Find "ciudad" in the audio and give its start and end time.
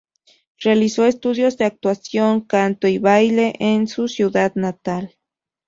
4.07-4.51